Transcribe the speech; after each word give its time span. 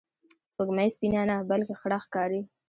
سپوږمۍ 0.49 0.89
سپینه 0.95 1.21
نه، 1.29 1.35
بلکې 1.49 1.73
خړه 1.79 1.97
ښکاري 2.05 2.41